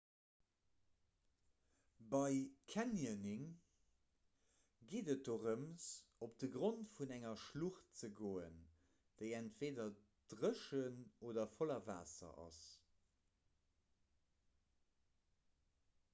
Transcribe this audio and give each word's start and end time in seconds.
bei 2.13 2.37
canyoning 2.73 3.43
geet 4.93 5.11
et 5.13 5.21
dorëm 5.27 5.65
op 6.27 6.39
de 6.43 6.49
grond 6.55 6.89
vun 6.93 7.13
enger 7.17 7.37
schlucht 7.43 7.99
ze 8.01 8.09
goen 8.21 8.57
déi 9.21 9.25
entweeder 9.41 9.93
dréchen 10.35 10.97
oder 11.29 11.45
voller 11.59 11.85
waasser 11.91 12.41
ass 12.47 12.63